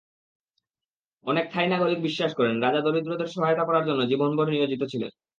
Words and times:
অনেক 1.25 1.45
থাই 1.53 1.67
নাগরিক 1.67 1.99
বিশ্বাস 2.01 2.31
করেন, 2.35 2.55
রাজা 2.61 2.81
দরিদ্রদের 2.81 3.29
সহায়তা 3.29 3.63
করার 3.65 3.87
জন্য 3.89 4.01
জীবনভর 4.07 4.47
নিয়োজিত 4.49 4.81
ছিলেন। 4.91 5.11